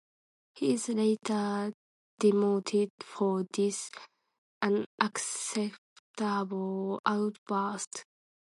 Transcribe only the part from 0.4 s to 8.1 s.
He is later demoted for this unacceptable outburst.